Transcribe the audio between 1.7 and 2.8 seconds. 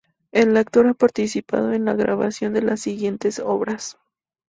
en la grabación de las